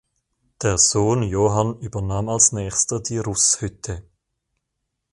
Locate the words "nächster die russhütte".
2.53-4.01